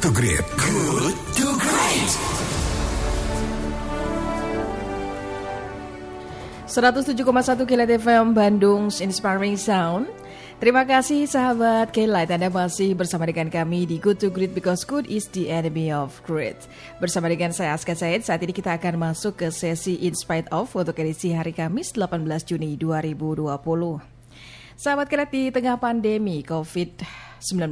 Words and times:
to 0.00 0.08
Great. 0.16 0.40
Good 0.56 1.12
to 1.36 1.46
Great. 1.60 2.10
107,1 6.64 7.68
Kilat 7.68 7.90
FM 8.00 8.32
Bandung 8.32 8.88
Inspiring 8.96 9.60
Sound. 9.60 10.08
Terima 10.56 10.88
kasih 10.88 11.28
sahabat 11.28 11.92
K-Light 11.92 12.32
Anda 12.32 12.48
masih 12.48 12.96
bersama 12.96 13.28
dengan 13.28 13.52
kami 13.52 13.84
di 13.84 14.00
Good 14.00 14.24
to 14.24 14.32
Great 14.32 14.56
because 14.56 14.88
good 14.88 15.04
is 15.04 15.28
the 15.36 15.52
enemy 15.52 15.92
of 15.92 16.16
great. 16.24 16.56
Bersama 16.96 17.28
dengan 17.28 17.52
saya 17.52 17.76
Aska 17.76 17.92
Said, 17.92 18.24
saat 18.24 18.40
ini 18.40 18.56
kita 18.56 18.80
akan 18.80 18.96
masuk 18.96 19.36
ke 19.36 19.52
sesi 19.52 20.00
In 20.00 20.16
Spite 20.16 20.48
of 20.48 20.72
untuk 20.72 20.96
edisi 20.96 21.36
hari 21.36 21.52
Kamis 21.52 21.92
18 21.92 22.24
Juni 22.48 22.80
2020. 22.80 24.19
Sahabat 24.80 25.12
K-Light 25.12 25.28
di 25.28 25.52
tengah 25.52 25.76
pandemi 25.76 26.40
COVID-19, 26.40 27.68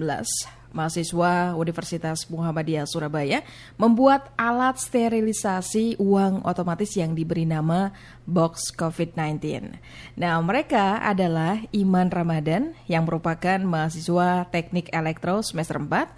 mahasiswa 0.77 1.57
Universitas 1.57 2.29
Muhammadiyah 2.29 2.85
Surabaya 2.85 3.41
membuat 3.81 4.29
alat 4.37 4.77
sterilisasi 4.77 5.97
uang 5.97 6.45
otomatis 6.45 6.93
yang 7.01 7.17
diberi 7.17 7.49
nama 7.49 7.97
Box 8.29 8.77
COVID-19. 8.77 9.41
Nah, 10.21 10.37
mereka 10.45 11.01
adalah 11.01 11.57
Iman 11.73 12.13
Ramadan 12.13 12.77
yang 12.85 13.09
merupakan 13.09 13.57
mahasiswa 13.57 14.45
Teknik 14.53 14.93
Elektro 14.93 15.41
semester 15.41 15.81
4 15.81 16.13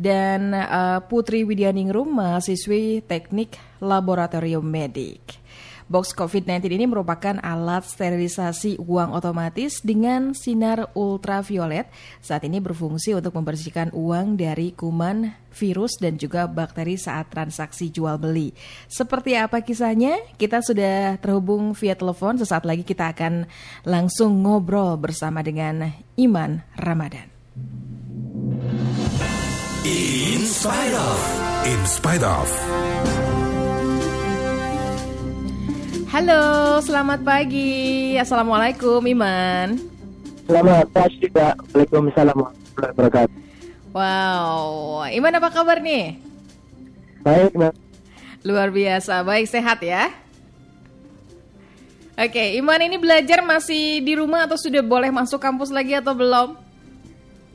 dan 0.00 0.56
uh, 0.56 1.04
Putri 1.12 1.44
Widyaningrum 1.44 2.08
mahasiswi 2.08 3.04
Teknik 3.04 3.60
Laboratorium 3.84 4.64
Medik. 4.64 5.44
Box 5.92 6.16
COVID-19 6.16 6.72
ini 6.72 6.88
merupakan 6.88 7.36
alat 7.44 7.84
sterilisasi 7.84 8.80
uang 8.80 9.12
otomatis 9.12 9.84
dengan 9.84 10.32
sinar 10.32 10.88
ultraviolet. 10.96 11.92
Saat 12.24 12.48
ini 12.48 12.64
berfungsi 12.64 13.12
untuk 13.12 13.36
membersihkan 13.36 13.92
uang 13.92 14.40
dari 14.40 14.72
kuman, 14.72 15.36
virus, 15.52 16.00
dan 16.00 16.16
juga 16.16 16.48
bakteri 16.48 16.96
saat 16.96 17.28
transaksi 17.28 17.92
jual 17.92 18.16
beli. 18.16 18.56
Seperti 18.88 19.36
apa 19.36 19.60
kisahnya? 19.60 20.16
Kita 20.40 20.64
sudah 20.64 21.20
terhubung 21.20 21.76
via 21.76 21.92
telepon. 21.92 22.40
Sesaat 22.40 22.64
lagi 22.64 22.88
kita 22.88 23.12
akan 23.12 23.44
langsung 23.84 24.40
ngobrol 24.40 24.96
bersama 24.96 25.44
dengan 25.44 25.92
Iman 26.16 26.64
Ramadan. 26.80 27.28
In 29.84 30.40
spite 30.48 30.96
of. 30.96 31.20
In 31.68 31.80
spite 31.84 32.24
of. 32.24 32.48
Halo, 36.12 36.76
selamat 36.84 37.24
pagi. 37.24 38.12
Assalamualaikum, 38.20 39.00
Iman. 39.08 39.80
Selamat 40.44 40.84
pagi, 40.92 41.24
Kak. 41.32 41.56
Waalaikumsalam 41.72 42.36
warahmatullahi 42.36 42.92
wabarakatuh. 42.92 43.36
Wow, 43.96 45.08
Iman 45.08 45.40
apa 45.40 45.48
kabar 45.48 45.80
nih? 45.80 46.20
Baik, 47.24 47.56
Mbak. 47.56 47.72
Luar 48.44 48.68
biasa, 48.68 49.24
baik 49.24 49.48
sehat 49.48 49.80
ya. 49.80 50.12
Oke, 52.12 52.60
Iman 52.60 52.84
ini 52.84 53.00
belajar 53.00 53.40
masih 53.40 54.04
di 54.04 54.12
rumah 54.12 54.44
atau 54.44 54.60
sudah 54.60 54.84
boleh 54.84 55.08
masuk 55.08 55.40
kampus 55.40 55.72
lagi 55.72 55.96
atau 55.96 56.12
belum? 56.12 56.60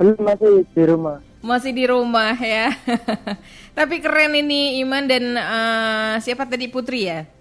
Belum 0.02 0.18
masih 0.18 0.66
di 0.66 0.82
rumah. 0.82 1.22
Masih 1.46 1.72
di 1.78 1.86
rumah 1.86 2.34
ya. 2.34 2.74
Tapi 3.78 4.02
keren 4.02 4.34
ini 4.34 4.82
Iman 4.82 5.06
dan 5.06 5.38
uh, 5.38 6.18
siapa 6.26 6.50
tadi 6.50 6.66
Putri 6.66 7.06
ya? 7.06 7.37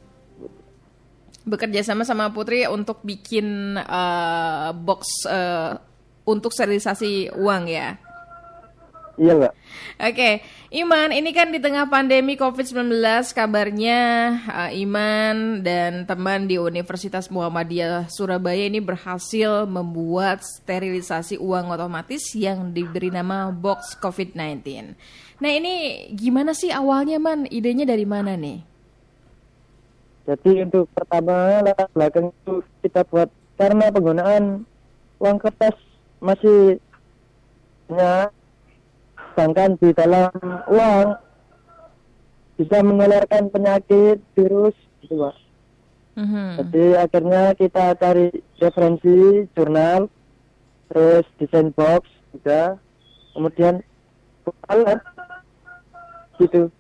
Bekerja 1.47 1.87
sama 1.87 2.03
sama 2.03 2.35
Putri 2.35 2.67
untuk 2.67 3.01
bikin 3.07 3.79
uh, 3.79 4.75
box 4.75 5.07
uh, 5.31 5.79
untuk 6.27 6.51
sterilisasi 6.51 7.39
uang 7.39 7.71
ya. 7.71 8.03
Iya, 9.17 9.33
Mbak. 9.33 9.53
Oke, 9.97 10.31
Iman, 10.77 11.09
ini 11.09 11.33
kan 11.33 11.49
di 11.49 11.57
tengah 11.57 11.89
pandemi 11.89 12.37
COVID-19 12.37 13.01
kabarnya 13.33 14.01
uh, 14.45 14.71
Iman 14.77 15.65
dan 15.65 16.05
teman 16.05 16.45
di 16.45 16.61
Universitas 16.61 17.33
Muhammadiyah 17.33 18.13
Surabaya 18.13 18.69
ini 18.69 18.77
berhasil 18.77 19.65
membuat 19.65 20.45
sterilisasi 20.45 21.41
uang 21.41 21.73
otomatis 21.73 22.29
yang 22.37 22.77
diberi 22.77 23.09
nama 23.09 23.49
box 23.49 23.97
COVID-19. 24.05 24.93
Nah, 25.41 25.51
ini 25.53 26.07
gimana 26.13 26.53
sih 26.53 26.69
awalnya, 26.69 27.17
Man? 27.17 27.49
Idenya 27.49 27.89
dari 27.89 28.05
mana 28.05 28.37
nih? 28.37 28.76
Jadi 30.27 30.67
untuk 30.67 30.91
pertama 30.91 31.63
latar 31.63 31.87
belakang 31.95 32.35
itu 32.35 32.59
kita 32.83 33.07
buat 33.07 33.31
karena 33.55 33.95
penggunaan 33.95 34.67
uang 35.23 35.39
kertas 35.39 35.79
masih 36.19 36.83
banyak 37.87 38.29
sedangkan 39.33 39.71
di 39.79 39.89
dalam 39.95 40.33
uang 40.67 41.07
bisa 42.59 42.77
menularkan 42.83 43.53
penyakit 43.55 44.19
virus 44.35 44.75
gitu 45.05 45.15
pak. 45.23 45.37
Mhm. 46.17 46.49
Jadi 46.59 46.85
akhirnya 46.97 47.43
kita 47.55 47.85
cari 48.01 48.33
referensi 48.57 49.45
jurnal, 49.53 50.09
terus 50.89 51.25
desain 51.37 51.69
box 51.77 52.09
juga, 52.33 52.81
kemudian 53.37 53.85
alat 54.73 55.05
gitu. 56.41 56.73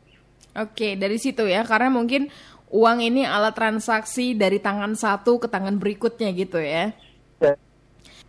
Oke, 0.56 0.96
dari 0.96 1.20
situ 1.20 1.44
ya, 1.44 1.68
karena 1.68 1.92
mungkin 1.92 2.32
uang 2.70 2.98
ini 3.02 3.22
alat 3.22 3.54
transaksi 3.54 4.34
dari 4.34 4.58
tangan 4.58 4.98
satu 4.98 5.38
ke 5.38 5.46
tangan 5.46 5.78
berikutnya 5.78 6.34
gitu 6.34 6.58
ya. 6.58 6.90
Ya. 7.38 7.54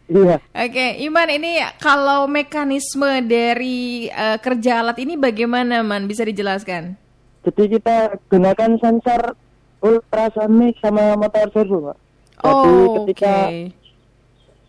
Iya. 0.07 0.37
Oke, 0.39 0.87
Iman 1.03 1.27
ini 1.27 1.59
kalau 1.83 2.31
mekanisme 2.31 3.27
dari 3.27 4.07
eh, 4.07 4.37
kerja 4.39 4.79
alat 4.85 4.97
ini 5.03 5.19
bagaimana, 5.19 5.83
Man? 5.83 6.07
Bisa 6.07 6.23
dijelaskan? 6.23 6.95
Jadi 7.43 7.79
kita 7.79 8.15
gunakan 8.31 8.75
sensor 8.79 9.35
ultrasonik 9.83 10.75
sama 10.79 11.15
motor 11.15 11.47
servo, 11.51 11.91
Pak. 11.91 11.97
Jadi 12.37 12.47
Oh, 12.47 12.95
ketika 13.01 13.35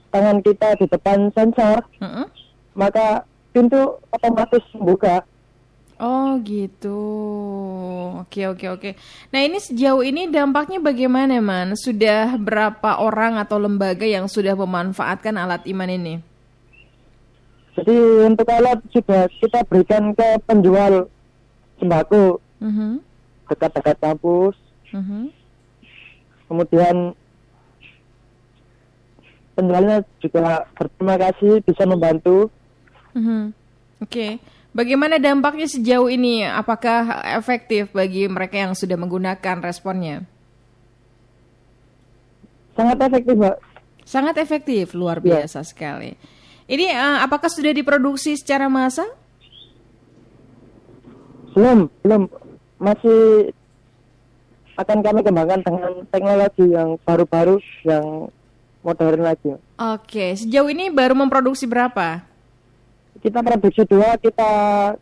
tangan 0.08 0.38
kita 0.40 0.68
di 0.80 0.86
depan 0.88 1.18
sensor, 1.36 1.84
Mm-mm. 2.00 2.26
maka 2.74 3.28
pintu 3.52 4.00
otomatis 4.10 4.64
membuka. 4.74 5.22
Oh, 5.98 6.38
gitu. 6.46 7.02
Oke, 8.22 8.46
oke, 8.46 8.66
oke. 8.70 8.90
Nah, 9.34 9.40
ini 9.42 9.58
sejauh 9.58 10.06
ini 10.06 10.30
dampaknya 10.30 10.78
bagaimana, 10.78 11.42
Man? 11.42 11.74
Sudah 11.74 12.38
berapa 12.38 13.02
orang 13.02 13.34
atau 13.34 13.58
lembaga 13.58 14.06
yang 14.06 14.30
sudah 14.30 14.54
memanfaatkan 14.54 15.34
alat 15.34 15.66
Iman 15.66 15.90
ini? 15.90 16.14
Jadi 17.74 17.94
untuk 18.26 18.46
alat 18.50 18.78
sudah 18.94 19.26
kita 19.42 19.62
berikan 19.66 20.10
ke 20.14 20.38
penjual 20.46 21.06
sembako 21.78 22.42
Mhm, 22.58 22.98
dekat-dekat 23.46 23.96
kampus. 24.02 24.54
mhm. 24.90 25.30
Kemudian 26.50 27.14
penjualnya 29.54 30.02
juga 30.18 30.66
berterima 30.74 31.14
kasih 31.22 31.62
bisa 31.62 31.82
membantu. 31.86 32.50
Mhm. 33.14 33.54
Oke, 34.02 34.38
bagaimana 34.72 35.16
dampaknya 35.20 35.68
sejauh 35.68 36.08
ini? 36.08 36.44
Apakah 36.44 37.24
efektif 37.36 37.92
bagi 37.92 38.26
mereka 38.26 38.56
yang 38.58 38.72
sudah 38.72 38.96
menggunakan 38.96 39.56
responnya? 39.60 40.24
Sangat 42.78 42.98
efektif, 43.10 43.34
Mbak. 43.34 43.56
Sangat 44.08 44.34
efektif, 44.40 44.84
luar 44.94 45.18
Ya. 45.20 45.42
biasa 45.42 45.66
sekali. 45.66 46.14
Ini 46.68 46.86
eh, 46.92 47.18
apakah 47.24 47.48
sudah 47.50 47.72
diproduksi 47.72 48.36
secara 48.36 48.68
massal? 48.70 49.08
Belum, 51.56 51.90
belum. 52.04 52.28
Masih 52.78 53.50
akan 54.78 55.02
kami 55.02 55.20
kembangkan 55.26 55.60
dengan 55.66 55.92
teknologi 56.14 56.64
yang 56.70 56.94
baru-baru, 57.02 57.58
yang 57.82 58.30
modern 58.86 59.26
lagi. 59.26 59.58
Oke, 59.74 60.38
sejauh 60.38 60.70
ini 60.70 60.86
baru 60.94 61.18
memproduksi 61.18 61.66
berapa? 61.66 62.22
Kita 63.18 63.42
produksi 63.42 63.82
dua, 63.84 64.14
kita 64.16 64.50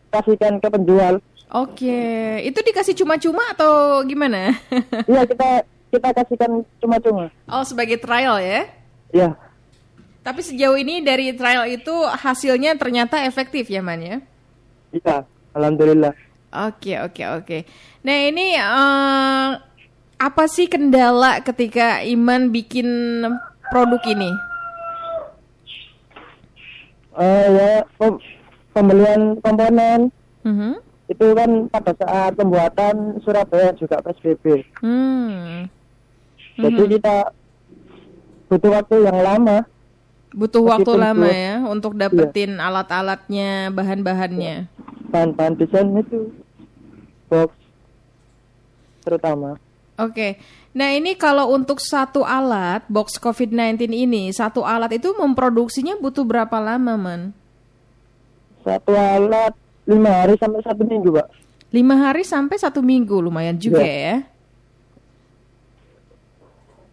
kasihkan 0.08 0.56
ke 0.56 0.68
penjual. 0.72 1.20
Oke, 1.46 2.00
itu 2.42 2.58
dikasih 2.58 2.96
cuma-cuma 2.96 3.54
atau 3.54 4.02
gimana? 4.02 4.50
Iya, 5.10 5.22
kita 5.28 5.48
kita 5.94 6.08
kasihkan 6.10 6.50
cuma-cuma. 6.82 7.30
oh, 7.46 7.62
sebagai 7.62 8.02
trial 8.02 8.42
ya? 8.42 8.66
Ya, 9.14 9.28
Tapi 10.26 10.42
sejauh 10.42 10.74
ini 10.74 10.98
dari 11.06 11.30
trial 11.38 11.70
itu 11.70 11.94
hasilnya 12.02 12.74
ternyata 12.74 13.22
efektif 13.22 13.70
ya, 13.70 13.78
Man 13.78 14.02
ya? 14.02 14.16
iya. 14.90 15.22
Alhamdulillah. 15.54 16.12
Oke, 16.68 16.98
oke, 17.00 17.22
oke. 17.40 17.58
Nah, 18.02 18.16
ini 18.26 18.58
eh, 18.58 19.48
apa 20.16 20.44
sih 20.50 20.66
kendala 20.66 21.40
ketika 21.40 22.02
Iman 22.02 22.50
bikin 22.50 22.88
produk 23.70 24.02
ini? 24.04 24.28
Eh 27.16 27.46
ya, 27.48 27.70
pem- 27.96 28.20
pembelian 28.70 29.40
komponen 29.40 30.12
Mhm. 30.44 30.72
itu 31.08 31.26
kan 31.32 31.50
pada 31.70 31.92
saat 31.96 32.36
pembuatan 32.36 33.16
Surabaya 33.24 33.72
juga 33.72 34.04
PSBB. 34.04 34.62
Hmm. 34.78 35.70
Jadi 36.56 36.96
kita 36.96 37.32
butuh 38.46 38.70
waktu 38.72 38.96
yang 39.04 39.18
lama. 39.20 39.64
Butuh 40.36 40.60
waktu 40.60 40.92
lama 40.92 41.28
ya 41.28 41.64
untuk 41.64 41.96
dapetin 41.96 42.60
alat-alatnya, 42.60 43.72
bahan-bahannya. 43.72 44.68
bahan-bahan 45.06 45.54
desain 45.56 45.88
itu 45.96 46.28
box 47.30 47.54
terutama. 49.00 49.56
Oke. 49.96 50.36
Nah, 50.76 50.92
ini 50.92 51.16
kalau 51.16 51.56
untuk 51.56 51.80
satu 51.80 52.20
alat 52.20 52.84
box 52.84 53.16
COVID-19 53.16 53.88
ini, 53.96 54.28
satu 54.28 54.60
alat 54.60 54.92
itu 55.00 55.16
memproduksinya 55.16 55.96
butuh 55.96 56.20
berapa 56.20 56.60
lama, 56.60 57.00
Man? 57.00 57.32
Satu 58.60 58.92
alat 58.92 59.56
lima 59.88 60.10
hari 60.12 60.36
sampai 60.36 60.60
satu 60.60 60.84
minggu, 60.84 61.08
Pak. 61.16 61.26
Lima 61.72 61.96
hari 61.96 62.22
sampai 62.28 62.56
satu 62.60 62.84
minggu, 62.84 63.16
lumayan 63.24 63.56
juga 63.56 63.80
Iya. 63.80 63.96
ya. 64.04 64.16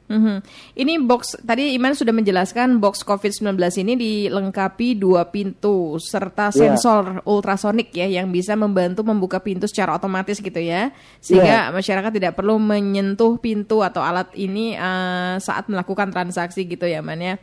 Mhm. 0.04 0.44
Ini 0.76 0.94
box 1.08 1.40
tadi 1.42 1.72
Iman 1.74 1.96
sudah 1.96 2.12
menjelaskan 2.12 2.78
box 2.78 3.08
COVID-19 3.08 3.56
ini 3.80 3.94
dilengkapi 3.96 5.00
dua 5.00 5.32
pintu 5.32 5.96
serta 5.96 6.52
Iya. 6.52 6.76
sensor 6.76 7.24
ultrasonik 7.24 7.90
ya 7.96 8.06
yang 8.06 8.28
bisa 8.28 8.54
membantu 8.60 9.08
membuka 9.08 9.40
pintu 9.40 9.64
secara 9.66 9.96
otomatis 9.96 10.44
gitu 10.44 10.60
ya. 10.60 10.92
Sehingga 11.24 11.72
masyarakat 11.72 12.12
tidak 12.12 12.36
perlu 12.36 12.60
menyentuh 12.60 13.40
pintu 13.40 13.80
atau 13.80 14.04
alat 14.04 14.28
ini 14.36 14.76
eh, 14.76 15.36
saat 15.40 15.72
melakukan 15.72 16.12
transaksi 16.12 16.68
gitu 16.68 16.84
ya 16.84 17.00
Man 17.00 17.24
ya. 17.24 17.36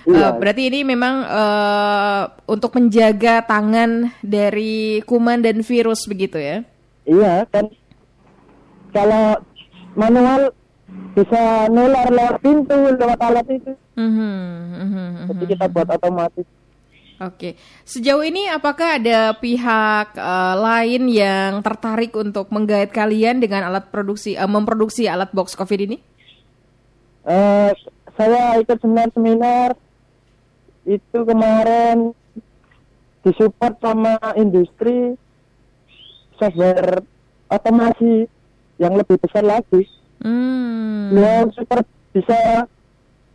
Eh, 0.00 0.30
berarti 0.34 0.66
ini 0.72 0.80
memang 0.82 1.14
eh, 1.28 2.22
untuk 2.50 2.74
menjaga 2.74 3.46
tangan 3.46 4.10
dari 4.24 4.98
kuman 5.06 5.44
dan 5.46 5.62
virus 5.62 6.08
begitu 6.10 6.40
ya. 6.42 6.66
Iya, 7.06 7.46
kan 7.48 7.70
kalau 8.90 9.38
manual 9.94 10.52
bisa 11.14 11.66
nular 11.68 12.08
lewat 12.08 12.36
pintu, 12.40 12.74
lewat 12.74 13.20
alat 13.20 13.46
itu. 13.50 13.72
Mhm, 13.98 14.08
mhm, 14.08 14.86
mhm. 14.86 15.26
Jadi 15.34 15.44
kita 15.54 15.64
buat 15.68 15.88
otomatis. 15.90 16.46
Oke, 17.20 17.52
sejauh 17.84 18.24
ini 18.24 18.48
apakah 18.48 18.96
ada 18.96 19.36
pihak 19.36 20.16
eh, 20.16 20.54
lain 20.56 21.02
yang 21.12 21.60
tertarik 21.60 22.16
untuk 22.16 22.48
menggait 22.48 22.88
kalian 22.88 23.44
dengan 23.44 23.68
alat 23.68 23.92
produksi, 23.92 24.40
eh, 24.40 24.48
memproduksi 24.48 25.04
alat 25.04 25.28
box 25.36 25.52
COVID 25.52 25.80
ini? 25.84 26.00
Eh, 27.28 27.70
saya 28.16 28.56
ikut 28.56 28.80
seminar-seminar 28.80 29.76
itu 30.88 31.18
kemarin 31.28 32.16
disupport 33.20 33.76
sama 33.84 34.16
industri 34.40 35.12
software 36.40 37.04
otomasi 37.52 38.24
yang 38.80 38.96
lebih 38.96 39.20
besar 39.20 39.44
lagi. 39.44 39.84
Hmm. 40.20 41.16
Beliau 41.16 41.48
super 41.56 41.80
bisa 42.12 42.68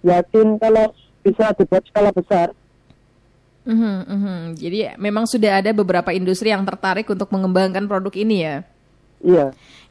yakin 0.05 0.61
kalau 0.61 0.93
bisa 1.25 1.49
dibuat 1.57 1.83
skala 1.89 2.13
besar. 2.13 2.53
mhm, 3.65 3.95
mhm. 4.05 4.37
Jadi 4.61 4.93
memang 5.01 5.25
sudah 5.25 5.57
ada 5.57 5.73
beberapa 5.73 6.13
industri 6.13 6.53
yang 6.53 6.61
tertarik 6.61 7.09
untuk 7.09 7.33
mengembangkan 7.33 7.89
produk 7.89 8.13
ini 8.13 8.45
ya. 8.45 8.55
Iya. 9.25 9.45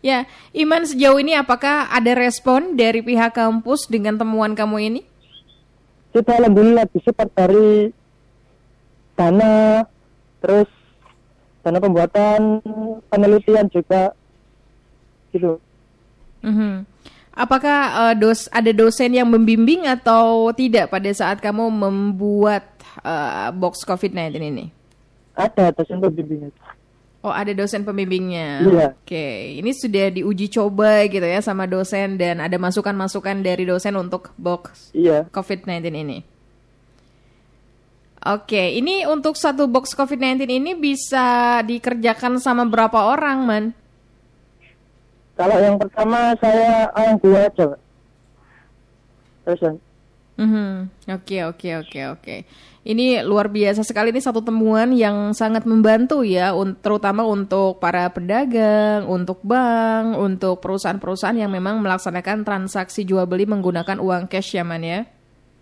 Ya, 0.04 0.18
Iman 0.54 0.86
sejauh 0.86 1.18
ini 1.18 1.34
apakah 1.34 1.90
ada 1.90 2.12
respon 2.14 2.78
dari 2.78 3.02
pihak 3.02 3.34
kampus 3.34 3.90
dengan 3.90 4.14
temuan 4.14 4.54
kamu 4.54 4.76
ini? 4.94 5.02
Kita 6.14 6.38
alhamdulillah 6.38 6.86
disupport 6.94 7.30
dari 7.34 7.90
dana, 9.18 9.82
terus 10.38 10.70
dana 11.66 11.82
pembuatan 11.82 12.62
penelitian 13.10 13.66
juga 13.72 14.14
gitu. 15.34 15.58
Mhm. 16.44 16.72
Apakah 17.34 18.12
eh, 18.12 18.14
dos 18.14 18.46
ada 18.52 18.70
dosen 18.70 19.10
yang 19.10 19.26
membimbing 19.26 19.90
atau 19.90 20.54
tidak 20.54 20.92
pada 20.92 21.10
saat 21.10 21.42
kamu 21.42 21.66
membuat 21.66 22.68
eh, 23.02 23.48
box 23.50 23.82
COVID-19 23.82 24.38
ini? 24.38 24.66
Ada 25.34 25.74
dosen 25.74 25.98
pembimbingan. 25.98 26.54
Oh, 27.24 27.32
ada 27.32 27.56
dosen 27.56 27.82
pembimbingnya. 27.88 28.60
Iya. 28.60 28.86
Oke, 29.00 29.56
ini 29.56 29.72
sudah 29.72 30.12
diuji 30.12 30.52
coba 30.52 31.08
gitu 31.08 31.24
ya 31.24 31.40
sama 31.40 31.64
dosen 31.64 32.20
dan 32.20 32.36
ada 32.38 32.60
masukan-masukan 32.60 33.40
dari 33.40 33.64
dosen 33.64 33.96
untuk 33.96 34.30
box 34.36 34.92
Iya. 34.92 35.24
COVID-19 35.32 35.88
ini. 35.96 36.18
Oke, 38.24 38.76
ini 38.76 39.04
untuk 39.08 39.36
satu 39.36 39.64
box 39.68 39.92
COVID-19 39.92 40.48
ini 40.48 40.72
bisa 40.76 41.60
dikerjakan 41.64 42.40
sama 42.40 42.64
berapa 42.68 43.08
orang, 43.08 43.38
Man? 43.44 43.64
Kalau 45.34 45.56
yang 45.58 45.76
pertama 45.76 46.30
saya 46.38 46.88
orang 46.94 47.18
dua 47.18 47.50
aja, 47.50 47.64
Pak. 47.74 47.80
Dosen. 49.44 49.74
Mhm. 50.34 50.90
Oke, 51.14 51.46
oke, 51.46 51.68
oke, 51.78 52.00
oke. 52.10 52.36
Ini 52.84 53.22
luar 53.22 53.48
biasa 53.48 53.86
sekali 53.86 54.10
ini 54.12 54.18
satu 54.20 54.42
temuan 54.42 54.90
yang 54.92 55.30
sangat 55.32 55.62
membantu 55.64 56.20
ya, 56.26 56.52
un- 56.52 56.74
terutama 56.74 57.22
untuk 57.24 57.78
para 57.78 58.10
pedagang, 58.10 59.06
untuk 59.06 59.40
bank, 59.46 60.18
untuk 60.18 60.58
perusahaan-perusahaan 60.58 61.38
yang 61.38 61.48
memang 61.54 61.78
melaksanakan 61.80 62.42
transaksi 62.42 63.06
jual 63.06 63.24
beli 63.24 63.46
menggunakan 63.46 64.02
uang 64.02 64.26
cash 64.26 64.58
ya, 64.58 64.66
Man 64.66 64.82
ya. 64.82 65.06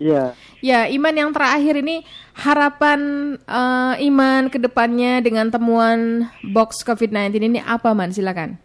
Iya. 0.01 0.33
Ya, 0.59 0.79
Iman 0.89 1.15
yang 1.15 1.31
terakhir 1.31 1.79
ini 1.79 2.01
harapan 2.33 2.99
eh, 3.45 3.93
Iman 4.09 4.49
ke 4.49 4.57
depannya 4.57 5.21
dengan 5.21 5.47
temuan 5.53 6.27
box 6.49 6.81
COVID-19 6.81 7.39
ini 7.39 7.59
apa, 7.61 7.93
Man? 7.93 8.09
Silakan. 8.09 8.57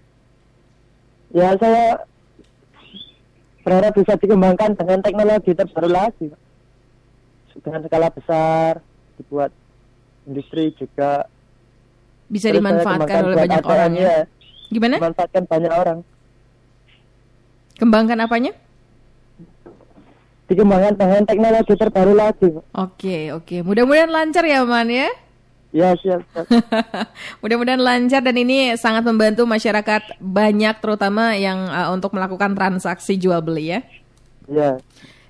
Ya 1.28 1.52
saya 1.60 2.08
berharap 3.60 3.92
bisa 3.92 4.16
dikembangkan 4.16 4.72
dengan 4.80 4.98
teknologi 5.04 5.52
terbaru 5.52 5.90
lagi. 5.92 6.32
Dengan 7.58 7.84
skala 7.84 8.08
besar, 8.08 8.80
dibuat 9.18 9.50
industri 10.24 10.72
juga. 10.78 11.28
Bisa 12.28 12.48
Terus 12.48 12.60
dimanfaatkan 12.60 13.20
oleh 13.28 13.36
banyak 13.36 13.64
orang 13.64 13.92
ya. 13.96 14.04
ya. 14.04 14.20
Gimana? 14.72 14.96
Dimanfaatkan 15.00 15.42
banyak 15.48 15.72
orang. 15.72 15.98
Kembangkan 17.76 18.18
apanya? 18.24 18.52
Dikembangkan 20.48 20.96
dengan 20.96 21.22
teknologi 21.28 21.74
terbaru 21.76 22.12
lagi. 22.16 22.48
Oke, 22.72 23.32
oke. 23.36 23.60
Mudah-mudahan 23.60 24.08
lancar 24.08 24.44
ya, 24.48 24.64
Man 24.64 24.88
ya. 24.88 25.12
Ya 25.68 25.92
siap. 26.00 26.24
siap. 26.32 26.46
Mudah-mudahan 27.44 27.80
lancar 27.80 28.24
dan 28.24 28.36
ini 28.40 28.72
sangat 28.80 29.04
membantu 29.04 29.44
masyarakat 29.44 30.16
banyak 30.16 30.74
terutama 30.80 31.36
yang 31.36 31.68
uh, 31.68 31.92
untuk 31.92 32.16
melakukan 32.16 32.56
transaksi 32.56 33.20
jual 33.20 33.44
beli 33.44 33.76
ya. 33.76 33.80
ya. 34.48 34.80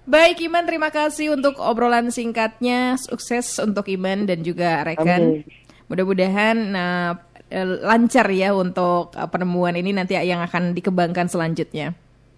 Baik 0.09 0.41
Iman, 0.47 0.65
terima 0.65 0.89
kasih 0.89 1.37
untuk 1.37 1.59
obrolan 1.61 2.09
singkatnya. 2.09 2.97
Sukses 2.97 3.59
untuk 3.61 3.91
Iman 3.91 4.25
dan 4.25 4.41
juga 4.41 4.87
rekan. 4.87 5.45
Mudah-mudahan 5.91 6.57
nah, 6.71 7.19
eh, 7.51 7.67
lancar 7.85 8.25
ya 8.33 8.55
untuk 8.55 9.13
uh, 9.13 9.29
penemuan 9.29 9.77
ini 9.77 9.93
nanti 9.93 10.17
yang 10.17 10.41
akan 10.41 10.73
dikembangkan 10.73 11.29
selanjutnya. 11.29 11.93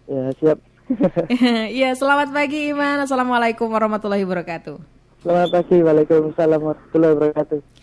Ya 0.08 0.24
siap. 0.40 0.58
Iya, 1.78 1.94
selamat 1.94 2.34
pagi 2.34 2.74
Iman. 2.74 3.06
Assalamualaikum 3.06 3.70
warahmatullahi 3.70 4.26
wabarakatuh. 4.26 4.80
Selamat 5.22 5.48
pagi. 5.52 5.76
Waalaikumsalam 5.78 6.60
warahmatullahi 6.64 7.12
wabarakatuh. 7.14 7.79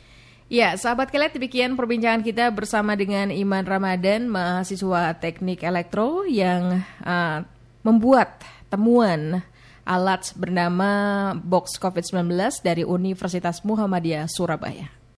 Ya, 0.47 0.79
sahabat 0.79 1.11
kelet, 1.11 1.35
demikian 1.35 1.75
perbincangan 1.75 2.23
kita 2.23 2.47
bersama 2.55 2.95
dengan 2.95 3.27
Iman 3.35 3.67
Ramadan, 3.67 4.31
mahasiswa 4.31 5.11
teknik 5.19 5.59
elektro 5.59 6.23
yang 6.23 6.87
uh, 7.03 7.43
membuat 7.83 8.39
temuan 8.71 9.43
alat 9.83 10.31
bernama 10.39 11.35
box 11.35 11.75
COVID-19 11.75 12.31
dari 12.63 12.87
Universitas 12.87 13.59
Muhammadiyah 13.67 14.31
Surabaya. 14.31 14.96